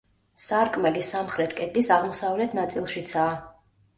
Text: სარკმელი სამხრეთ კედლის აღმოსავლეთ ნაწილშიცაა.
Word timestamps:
სარკმელი 0.43 1.01
სამხრეთ 1.09 1.53
კედლის 1.59 1.91
აღმოსავლეთ 1.97 2.57
ნაწილშიცაა. 2.61 3.39